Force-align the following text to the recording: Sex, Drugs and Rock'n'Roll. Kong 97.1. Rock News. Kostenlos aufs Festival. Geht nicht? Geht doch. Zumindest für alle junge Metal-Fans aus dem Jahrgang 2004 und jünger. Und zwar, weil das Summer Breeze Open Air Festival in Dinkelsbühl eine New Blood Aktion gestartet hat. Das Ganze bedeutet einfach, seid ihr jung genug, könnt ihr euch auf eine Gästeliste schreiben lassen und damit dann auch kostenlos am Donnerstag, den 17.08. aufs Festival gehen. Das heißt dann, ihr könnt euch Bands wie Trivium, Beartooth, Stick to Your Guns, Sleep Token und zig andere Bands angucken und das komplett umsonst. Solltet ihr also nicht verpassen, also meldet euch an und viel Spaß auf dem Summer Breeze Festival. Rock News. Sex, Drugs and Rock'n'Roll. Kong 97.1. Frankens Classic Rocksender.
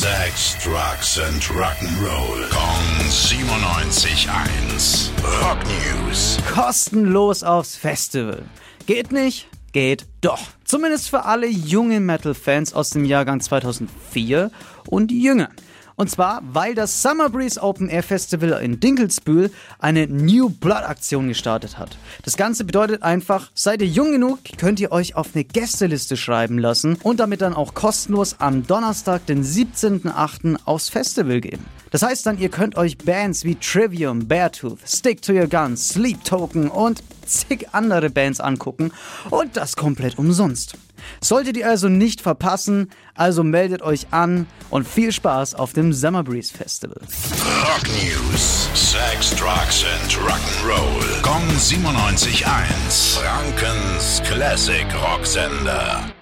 Sex, 0.00 0.56
Drugs 0.62 1.18
and 1.18 1.42
Rock'n'Roll. 1.50 2.48
Kong 2.50 2.84
97.1. 3.08 5.10
Rock 5.42 5.58
News. 5.66 6.38
Kostenlos 6.54 7.42
aufs 7.42 7.74
Festival. 7.74 8.44
Geht 8.86 9.10
nicht? 9.10 9.48
Geht 9.72 10.06
doch. 10.20 10.38
Zumindest 10.62 11.10
für 11.10 11.24
alle 11.24 11.48
junge 11.48 11.98
Metal-Fans 11.98 12.74
aus 12.74 12.90
dem 12.90 13.04
Jahrgang 13.04 13.40
2004 13.40 14.52
und 14.86 15.10
jünger. 15.10 15.48
Und 15.98 16.08
zwar, 16.08 16.42
weil 16.52 16.76
das 16.76 17.02
Summer 17.02 17.28
Breeze 17.28 17.60
Open 17.60 17.88
Air 17.88 18.04
Festival 18.04 18.50
in 18.62 18.78
Dinkelsbühl 18.78 19.50
eine 19.80 20.06
New 20.06 20.48
Blood 20.48 20.84
Aktion 20.84 21.26
gestartet 21.26 21.76
hat. 21.76 21.98
Das 22.22 22.36
Ganze 22.36 22.64
bedeutet 22.64 23.02
einfach, 23.02 23.50
seid 23.52 23.82
ihr 23.82 23.88
jung 23.88 24.12
genug, 24.12 24.38
könnt 24.58 24.78
ihr 24.78 24.92
euch 24.92 25.16
auf 25.16 25.30
eine 25.34 25.42
Gästeliste 25.42 26.16
schreiben 26.16 26.56
lassen 26.56 26.98
und 27.02 27.18
damit 27.18 27.40
dann 27.40 27.52
auch 27.52 27.74
kostenlos 27.74 28.36
am 28.38 28.64
Donnerstag, 28.64 29.26
den 29.26 29.42
17.08. 29.42 30.58
aufs 30.66 30.88
Festival 30.88 31.40
gehen. 31.40 31.64
Das 31.90 32.02
heißt 32.02 32.26
dann, 32.26 32.38
ihr 32.38 32.48
könnt 32.48 32.76
euch 32.76 32.96
Bands 32.96 33.42
wie 33.42 33.56
Trivium, 33.56 34.28
Beartooth, 34.28 34.78
Stick 34.86 35.20
to 35.20 35.32
Your 35.32 35.48
Guns, 35.48 35.88
Sleep 35.88 36.22
Token 36.22 36.68
und 36.68 37.02
zig 37.26 37.66
andere 37.72 38.08
Bands 38.08 38.38
angucken 38.38 38.92
und 39.30 39.56
das 39.56 39.74
komplett 39.74 40.16
umsonst. 40.16 40.76
Solltet 41.22 41.56
ihr 41.56 41.68
also 41.68 41.88
nicht 41.88 42.20
verpassen, 42.20 42.90
also 43.14 43.42
meldet 43.42 43.82
euch 43.82 44.06
an 44.10 44.46
und 44.70 44.86
viel 44.86 45.12
Spaß 45.12 45.54
auf 45.54 45.72
dem 45.72 45.92
Summer 45.92 46.22
Breeze 46.22 46.52
Festival. 46.52 47.00
Rock 47.00 47.88
News. 48.02 48.68
Sex, 48.74 49.34
Drugs 49.34 49.84
and 49.84 50.12
Rock'n'Roll. 50.12 51.22
Kong 51.22 51.42
97.1. 51.58 53.18
Frankens 53.18 54.22
Classic 54.24 54.86
Rocksender. 55.02 56.17